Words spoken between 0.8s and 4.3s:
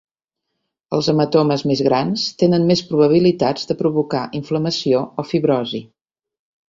Els hematomes més grans tenen més probabilitats de provocar